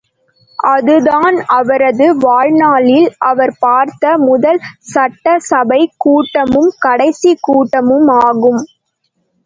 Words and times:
அதுதான் 0.59 1.35
அவரது 1.57 2.05
வாழ்நாளில் 2.17 3.07
அவர் 3.23 3.53
பார்த்த 3.59 4.15
முதல் 4.23 4.59
சட்டசபைக் 4.93 5.95
கூட்டமும் 5.99 6.71
கடைசிக் 6.79 7.43
கூட்டமும் 7.43 8.09
ஆகும். 8.21 8.61